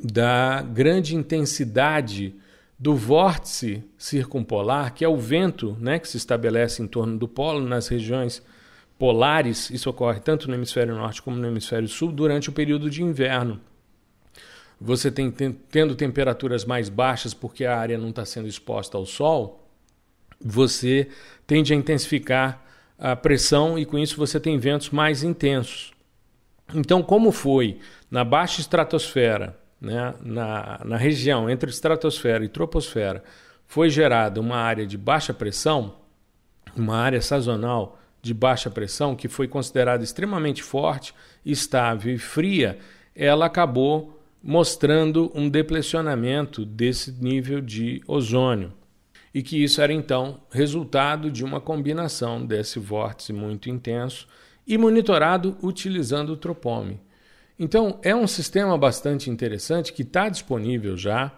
da 0.01 0.62
grande 0.62 1.16
intensidade 1.16 2.36
do 2.80 2.96
vórtice 2.96 3.84
circumpolar, 3.98 4.94
que 4.94 5.06
é 5.06 5.08
o 5.08 5.18
vento 5.18 5.78
né, 5.80 6.00
que 6.00 6.08
se 6.08 6.18
estabelece 6.18 6.82
em 6.82 6.88
torno 6.88 7.18
do 7.18 7.28
polo 7.28 7.60
nas 7.60 7.88
regiões 7.88 8.42
polares. 8.98 9.70
Isso 9.70 9.90
ocorre 9.90 10.20
tanto 10.20 10.48
no 10.48 10.56
hemisfério 10.56 10.96
norte 10.96 11.22
como 11.22 11.38
no 11.38 11.48
hemisfério 11.48 11.88
sul 11.88 12.12
durante 12.12 12.50
o 12.50 12.54
período 12.54 12.90
de 12.90 13.04
inverno. 13.04 13.60
Você 14.84 15.12
tem 15.12 15.30
tendo 15.30 15.94
temperaturas 15.94 16.66
mais 16.66 16.90
baixas 16.90 17.36
porque 17.36 17.66
a 17.66 17.78
área 17.78 18.00
não 18.00 18.10
está 18.10 18.26
sendo 18.26 18.48
exposta 18.48 18.98
ao 18.98 19.06
sol, 19.06 19.70
você 20.44 21.08
tende 21.46 21.72
a 21.72 21.76
intensificar 21.76 22.66
a 22.98 23.16
pressão 23.16 23.78
e 23.78 23.86
com 23.86 24.00
isso 24.00 24.18
você 24.18 24.40
tem 24.40 24.58
ventos 24.58 24.90
mais 24.90 25.22
intensos. 25.22 25.92
Então, 26.74 27.04
como 27.04 27.32
foi 27.32 27.80
na 28.10 28.24
baixa 28.24 28.60
estratosfera 28.60 29.56
né, 29.80 30.16
na, 30.20 30.82
na 30.84 30.98
região 30.98 31.48
entre 31.48 31.70
estratosfera 31.70 32.44
e 32.44 32.50
troposfera 32.50 33.24
foi 33.68 33.88
gerada 33.88 34.42
uma 34.42 34.58
área 34.58 34.86
de 34.86 34.98
baixa 34.98 35.34
pressão, 35.34 35.96
uma 36.76 36.98
área 36.98 37.22
sazonal 37.22 38.00
de 38.20 38.34
baixa 38.34 38.70
pressão, 38.70 39.16
que 39.16 39.28
foi 39.28 39.48
considerada 39.48 40.04
extremamente 40.04 40.64
forte, 40.64 41.14
estável 41.46 42.14
e 42.14 42.18
fria, 42.18 42.80
ela 43.16 43.46
acabou 43.46 44.21
mostrando 44.43 45.31
um 45.36 45.50
deplecionamento 45.50 46.65
desse 46.65 47.12
nível 47.12 47.62
de 47.62 48.01
ozônio. 48.07 48.74
E 49.33 49.41
que 49.41 49.63
isso 49.63 49.81
era 49.81 49.93
então 49.93 50.41
resultado 50.51 51.31
de 51.31 51.43
uma 51.43 51.62
combinação 51.62 52.45
desse 52.45 52.79
vórtice 52.79 53.31
muito 53.31 53.69
intenso 53.69 54.27
e 54.67 54.77
monitorado 54.77 55.57
utilizando 55.62 56.33
o 56.33 56.38
tropome. 56.38 57.00
Então, 57.57 58.00
é 58.01 58.15
um 58.15 58.25
sistema 58.25 58.77
bastante 58.77 59.29
interessante 59.29 59.93
que 59.93 60.01
está 60.01 60.27
disponível 60.27 60.98
já. 60.98 61.31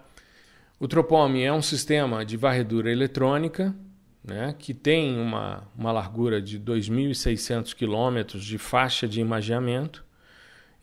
O 0.80 0.88
Tropome 0.88 1.42
é 1.42 1.52
um 1.52 1.60
sistema 1.60 2.24
de 2.24 2.36
varredura 2.36 2.90
eletrônica 2.90 3.74
né, 4.24 4.54
que 4.58 4.72
tem 4.72 5.18
uma, 5.20 5.64
uma 5.76 5.92
largura 5.92 6.40
de 6.40 6.58
2.600 6.58 7.74
quilômetros 7.74 8.42
de 8.42 8.56
faixa 8.56 9.06
de 9.06 9.20
imageamento. 9.20 10.02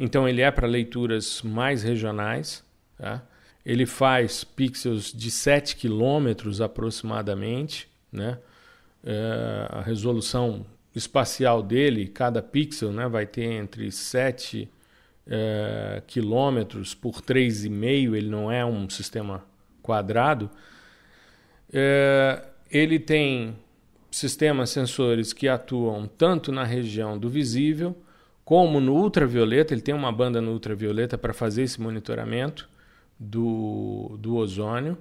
Então, 0.03 0.27
ele 0.27 0.41
é 0.41 0.49
para 0.49 0.65
leituras 0.65 1.43
mais 1.43 1.83
regionais. 1.83 2.63
Tá? 2.97 3.21
Ele 3.63 3.85
faz 3.85 4.43
pixels 4.43 5.13
de 5.13 5.29
7 5.29 5.75
quilômetros 5.75 6.59
aproximadamente. 6.59 7.87
Né? 8.11 8.39
É, 9.03 9.67
a 9.69 9.81
resolução 9.81 10.65
espacial 10.95 11.61
dele, 11.61 12.07
cada 12.07 12.41
pixel 12.41 12.91
né, 12.91 13.07
vai 13.07 13.27
ter 13.27 13.43
entre 13.43 13.91
7 13.91 14.57
e 14.57 14.69
é, 15.27 16.01
quilômetros 16.07 16.95
por 16.95 17.21
3,5, 17.21 18.15
ele 18.15 18.27
não 18.27 18.51
é 18.51 18.65
um 18.65 18.89
sistema 18.89 19.45
quadrado, 19.83 20.49
é, 21.71 22.43
ele 22.71 22.97
tem 22.99 23.55
sistemas 24.09 24.71
sensores 24.71 25.31
que 25.31 25.47
atuam 25.47 26.07
tanto 26.07 26.51
na 26.51 26.63
região 26.63 27.19
do 27.19 27.29
visível 27.29 27.95
como 28.43 28.79
no 28.79 28.95
ultravioleta, 28.95 29.73
ele 29.73 29.81
tem 29.81 29.93
uma 29.93 30.11
banda 30.11 30.41
no 30.41 30.51
ultravioleta 30.51 31.17
para 31.17 31.33
fazer 31.33 31.63
esse 31.63 31.79
monitoramento 31.79 32.69
do, 33.19 34.17
do 34.19 34.35
ozônio 34.35 34.97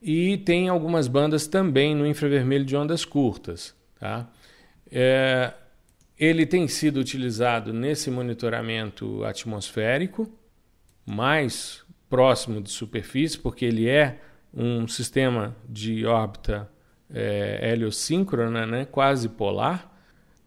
e 0.00 0.38
tem 0.38 0.68
algumas 0.68 1.08
bandas 1.08 1.46
também 1.46 1.94
no 1.94 2.06
infravermelho 2.06 2.64
de 2.64 2.76
ondas 2.76 3.04
curtas. 3.04 3.74
Tá? 3.98 4.28
É, 4.90 5.52
ele 6.18 6.46
tem 6.46 6.68
sido 6.68 6.98
utilizado 6.98 7.72
nesse 7.72 8.10
monitoramento 8.10 9.24
atmosférico, 9.24 10.30
mais 11.04 11.84
próximo 12.08 12.60
de 12.60 12.70
superfície, 12.70 13.38
porque 13.38 13.64
ele 13.64 13.88
é 13.88 14.20
um 14.54 14.86
sistema 14.88 15.54
de 15.68 16.06
órbita 16.06 16.70
é, 17.12 17.76
né, 18.66 18.84
quase 18.86 19.28
polar. 19.28 19.92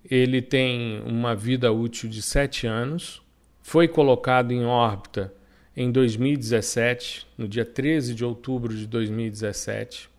Ele 0.03 0.41
tem 0.41 1.01
uma 1.01 1.35
vida 1.35 1.71
útil 1.71 2.09
de 2.09 2.21
sete 2.21 2.67
anos. 2.67 3.21
Foi 3.61 3.87
colocado 3.87 4.51
em 4.51 4.65
órbita 4.65 5.33
em 5.75 5.91
2017, 5.91 7.27
no 7.37 7.47
dia 7.47 7.65
13 7.65 8.13
de 8.13 8.25
outubro 8.25 8.75
de 8.75 8.85
2017. 8.85 10.09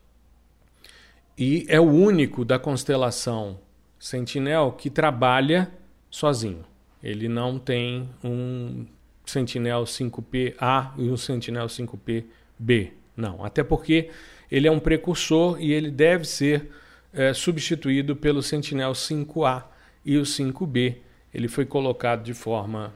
E 1.36 1.64
é 1.68 1.80
o 1.80 1.84
único 1.84 2.44
da 2.44 2.58
constelação 2.58 3.58
Sentinel 3.98 4.72
que 4.72 4.88
trabalha 4.88 5.70
sozinho. 6.10 6.64
Ele 7.02 7.28
não 7.28 7.58
tem 7.58 8.08
um 8.22 8.86
Sentinel 9.24 9.84
5P-A 9.84 10.94
e 10.98 11.10
um 11.10 11.16
Sentinel 11.16 11.66
5P-B. 11.66 12.92
Não, 13.16 13.44
até 13.44 13.62
porque 13.62 14.10
ele 14.50 14.66
é 14.66 14.70
um 14.70 14.80
precursor 14.80 15.60
e 15.60 15.72
ele 15.72 15.90
deve 15.90 16.24
ser 16.24 16.70
é, 17.12 17.33
substituído 17.33 18.14
pelo 18.14 18.42
Sentinel 18.42 18.92
5A 18.92 19.64
e 20.05 20.16
o 20.16 20.23
5B. 20.23 20.99
Ele 21.33 21.49
foi 21.49 21.64
colocado 21.64 22.23
de 22.23 22.35
forma 22.35 22.92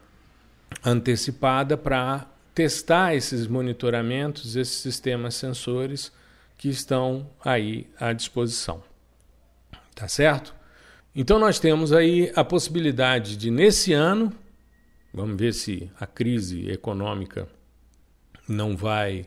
antecipada 0.85 1.77
para 1.77 2.27
testar 2.55 3.15
esses 3.15 3.47
monitoramentos, 3.47 4.57
esses 4.57 4.77
sistemas 4.77 5.35
sensores 5.35 6.13
que 6.57 6.69
estão 6.69 7.29
aí 7.45 7.89
à 7.99 8.13
disposição. 8.13 8.83
Tá 9.95 10.09
certo? 10.09 10.55
Então 11.15 11.39
nós 11.39 11.59
temos 11.59 11.93
aí 11.93 12.33
a 12.35 12.45
possibilidade 12.45 13.37
de 13.37 13.51
nesse 13.51 13.93
ano, 13.93 14.33
vamos 15.13 15.37
ver 15.37 15.53
se 15.53 15.91
a 15.99 16.07
crise 16.07 16.69
econômica 16.69 17.49
não 18.49 18.77
vai 18.77 19.27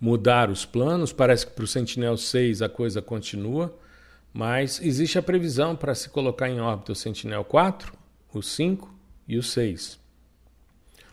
mudar 0.00 0.50
os 0.50 0.64
planos, 0.64 1.12
parece 1.12 1.46
que 1.46 1.52
para 1.52 1.64
o 1.64 1.68
Sentinel 1.68 2.16
6 2.16 2.62
a 2.62 2.68
coisa 2.68 3.00
continua, 3.00 3.76
mas 4.32 4.80
existe 4.80 5.18
a 5.18 5.22
previsão 5.22 5.74
para 5.74 5.94
se 5.94 6.08
colocar 6.08 6.48
em 6.48 6.60
órbita 6.60 6.92
o 6.92 6.94
Sentinel 6.94 7.44
4, 7.44 7.92
o 8.32 8.42
5 8.42 8.94
e 9.26 9.36
o 9.36 9.42
6. 9.42 9.98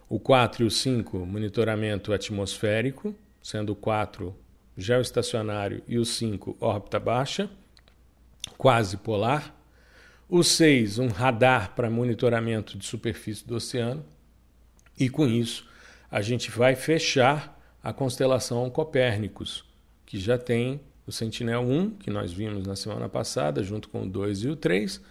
O 0.07 0.19
4 0.19 0.63
e 0.63 0.67
o 0.67 0.71
5, 0.71 1.25
monitoramento 1.25 2.13
atmosférico, 2.13 3.15
sendo 3.41 3.71
o 3.71 3.75
4 3.75 4.35
geoestacionário 4.77 5.81
e 5.87 5.97
o 5.97 6.05
5 6.05 6.57
órbita 6.59 6.99
baixa, 6.99 7.49
quase 8.57 8.97
polar 8.97 9.55
o 10.27 10.43
6, 10.43 10.99
um 10.99 11.07
radar 11.07 11.75
para 11.75 11.89
monitoramento 11.89 12.77
de 12.77 12.85
superfície 12.85 13.45
do 13.45 13.55
oceano. 13.55 14.03
E 14.97 15.09
com 15.09 15.27
isso, 15.27 15.67
a 16.09 16.21
gente 16.21 16.49
vai 16.49 16.75
fechar 16.75 17.59
a 17.83 17.93
constelação 17.93 18.67
Copérnicos, 18.69 19.63
que 20.05 20.19
já 20.19 20.37
tem 20.37 20.81
o 21.07 21.11
Sentinel-1, 21.11 21.97
que 21.99 22.09
nós 22.09 22.31
vimos 22.31 22.65
na 22.65 22.75
semana 22.75 23.07
passada, 23.07 23.63
junto 23.63 23.89
com 23.89 24.03
o 24.03 24.09
2 24.09 24.43
e 24.43 24.49
o 24.49 24.55
3, 24.55 25.01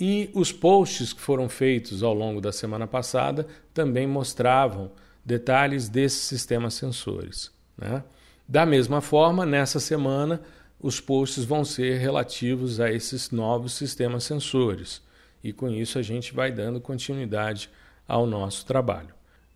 e 0.00 0.30
os 0.32 0.52
posts 0.52 1.12
que 1.12 1.20
foram 1.20 1.48
feitos 1.48 2.02
ao 2.02 2.14
longo 2.14 2.40
da 2.40 2.52
semana 2.52 2.86
passada 2.86 3.46
também 3.74 4.06
mostravam 4.06 4.90
detalhes 5.24 5.88
desses 5.88 6.20
sistemas 6.20 6.74
sensores. 6.74 7.52
Né? 7.76 8.02
Da 8.48 8.64
mesma 8.64 9.00
forma, 9.00 9.44
nessa 9.44 9.78
semana, 9.78 10.40
os 10.80 11.00
posts 11.00 11.44
vão 11.44 11.64
ser 11.64 11.98
relativos 11.98 12.80
a 12.80 12.90
esses 12.90 13.30
novos 13.30 13.74
sistemas 13.74 14.24
sensores. 14.24 15.02
E 15.44 15.52
com 15.52 15.68
isso 15.68 15.98
a 15.98 16.02
gente 16.02 16.32
vai 16.32 16.50
dando 16.50 16.80
continuidade 16.80 17.68
ao 18.08 18.26
nosso 18.26 18.64
trabalho. 18.64 19.14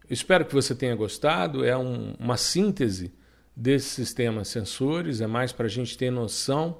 Espero 0.08 0.44
que 0.44 0.54
você 0.54 0.74
tenha 0.74 0.94
gostado. 0.94 1.64
É 1.64 1.76
um, 1.76 2.14
uma 2.18 2.36
síntese 2.36 3.12
desses 3.56 3.90
sistemas 3.90 4.48
sensores, 4.48 5.20
é 5.20 5.26
mais 5.26 5.52
para 5.52 5.66
a 5.66 5.70
gente 5.70 5.96
ter 5.96 6.10
noção. 6.10 6.78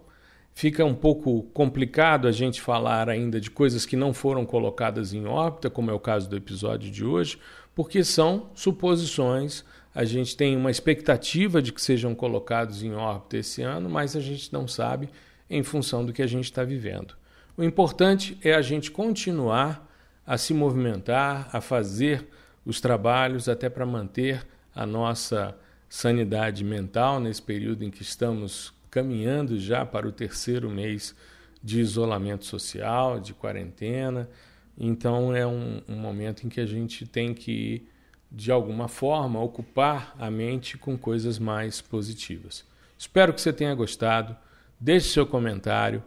Fica 0.52 0.84
um 0.84 0.94
pouco 0.94 1.42
complicado 1.54 2.28
a 2.28 2.32
gente 2.32 2.60
falar 2.60 3.08
ainda 3.08 3.40
de 3.40 3.50
coisas 3.50 3.84
que 3.84 3.96
não 3.96 4.12
foram 4.14 4.46
colocadas 4.46 5.12
em 5.12 5.26
órbita, 5.26 5.68
como 5.68 5.90
é 5.90 5.94
o 5.94 6.00
caso 6.00 6.28
do 6.28 6.36
episódio 6.36 6.90
de 6.90 7.04
hoje, 7.04 7.38
porque 7.74 8.04
são 8.04 8.50
suposições 8.54 9.64
a 9.94 10.04
gente 10.04 10.36
tem 10.36 10.56
uma 10.56 10.72
expectativa 10.72 11.62
de 11.62 11.72
que 11.72 11.80
sejam 11.80 12.14
colocados 12.14 12.82
em 12.82 12.92
órbita 12.94 13.36
esse 13.36 13.62
ano, 13.62 13.88
mas 13.88 14.16
a 14.16 14.20
gente 14.20 14.52
não 14.52 14.66
sabe 14.66 15.08
em 15.48 15.62
função 15.62 16.04
do 16.04 16.12
que 16.12 16.20
a 16.20 16.26
gente 16.26 16.46
está 16.46 16.64
vivendo. 16.64 17.14
O 17.56 17.62
importante 17.62 18.36
é 18.42 18.54
a 18.54 18.62
gente 18.62 18.90
continuar 18.90 19.88
a 20.26 20.36
se 20.36 20.52
movimentar, 20.52 21.48
a 21.52 21.60
fazer 21.60 22.26
os 22.66 22.80
trabalhos 22.80 23.48
até 23.48 23.68
para 23.68 23.86
manter 23.86 24.44
a 24.74 24.84
nossa 24.84 25.56
sanidade 25.94 26.64
mental 26.64 27.20
nesse 27.20 27.40
período 27.40 27.84
em 27.84 27.90
que 27.90 28.02
estamos 28.02 28.72
caminhando 28.90 29.58
já 29.58 29.86
para 29.86 30.08
o 30.08 30.12
terceiro 30.12 30.68
mês 30.68 31.14
de 31.62 31.80
isolamento 31.80 32.44
social, 32.44 33.20
de 33.20 33.32
quarentena. 33.32 34.28
Então 34.76 35.34
é 35.34 35.46
um, 35.46 35.80
um 35.88 35.96
momento 35.96 36.44
em 36.44 36.48
que 36.48 36.60
a 36.60 36.66
gente 36.66 37.06
tem 37.06 37.32
que 37.32 37.86
de 38.34 38.50
alguma 38.50 38.88
forma, 38.88 39.40
ocupar 39.40 40.14
a 40.18 40.28
mente 40.28 40.76
com 40.76 40.98
coisas 40.98 41.38
mais 41.38 41.80
positivas. 41.80 42.64
Espero 42.98 43.32
que 43.32 43.40
você 43.40 43.52
tenha 43.52 43.72
gostado. 43.74 44.36
Deixe 44.80 45.10
seu 45.10 45.24
comentário. 45.24 46.02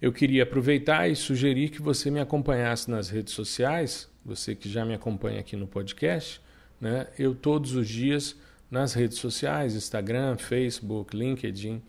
Eu 0.00 0.12
queria 0.12 0.42
aproveitar 0.42 1.08
e 1.08 1.14
sugerir 1.14 1.68
que 1.68 1.80
você 1.80 2.10
me 2.10 2.18
acompanhasse 2.18 2.90
nas 2.90 3.08
redes 3.08 3.32
sociais, 3.32 4.10
você 4.24 4.56
que 4.56 4.68
já 4.68 4.84
me 4.84 4.94
acompanha 4.94 5.38
aqui 5.38 5.54
no 5.54 5.68
podcast. 5.68 6.40
Né? 6.80 7.06
Eu, 7.16 7.32
todos 7.32 7.76
os 7.76 7.88
dias, 7.88 8.36
nas 8.72 8.94
redes 8.94 9.18
sociais, 9.18 9.74
Instagram, 9.74 10.38
Facebook, 10.38 11.14
LinkedIn, 11.14 11.82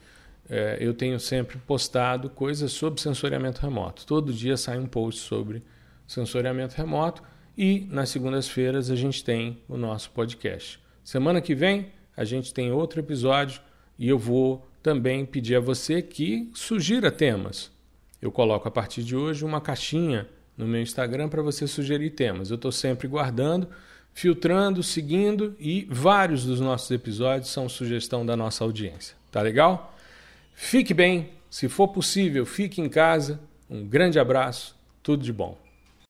é, 0.50 0.78
eu 0.82 0.94
tenho 0.94 1.18
sempre 1.18 1.58
postado 1.60 2.30
coisas 2.30 2.74
sobre 2.74 3.00
sensoriamento 3.00 3.62
remoto. 3.62 4.06
Todo 4.06 4.34
dia 4.34 4.58
sai 4.58 4.78
um 4.78 4.86
post 4.86 5.22
sobre 5.22 5.64
sensoriamento 6.06 6.76
remoto 6.76 7.24
e 7.58 7.88
nas 7.90 8.10
segundas-feiras 8.10 8.92
a 8.92 8.98
gente 8.98 9.24
tem 9.24 9.64
o 9.70 9.78
nosso 9.78 10.12
podcast. 10.12 10.78
Semana 11.02 11.40
que 11.40 11.56
vem 11.56 11.88
a 12.18 12.26
gente 12.26 12.54
tem 12.54 12.74
outro 12.74 13.00
episódio 13.00 13.62
e 13.98 14.10
eu 14.10 14.20
vou 14.20 14.68
também 14.82 15.26
pedir 15.26 15.56
a 15.56 15.62
você 15.62 16.02
que 16.02 16.52
sugira 16.54 17.10
temas. 17.10 17.72
Eu 18.22 18.30
coloco 18.30 18.68
a 18.68 18.72
partir 18.72 19.04
de 19.04 19.16
hoje 19.16 19.46
uma 19.46 19.62
caixinha 19.62 20.28
no 20.58 20.68
meu 20.68 20.82
Instagram 20.82 21.30
para 21.30 21.42
você 21.42 21.66
sugerir 21.66 22.10
temas. 22.10 22.50
Eu 22.50 22.56
estou 22.56 22.74
sempre 22.74 23.08
guardando, 23.08 23.70
filtrando, 24.14 24.84
seguindo 24.84 25.56
e 25.60 25.88
vários 25.90 26.46
dos 26.46 26.60
nossos 26.60 26.90
episódios 26.92 27.50
são 27.50 27.68
sugestão 27.68 28.26
da 28.26 28.38
nossa 28.38 28.64
audiência. 28.64 29.16
Tá 29.32 29.42
legal? 29.42 29.96
Fique 30.54 30.94
bem, 30.94 31.32
se 31.50 31.68
for 31.68 31.88
possível, 31.88 32.46
fique 32.46 32.80
em 32.82 32.90
casa. 32.90 33.40
Um 33.70 33.84
grande 33.86 34.20
abraço, 34.20 34.76
tudo 35.02 35.24
de 35.24 35.34
bom. 35.34 35.63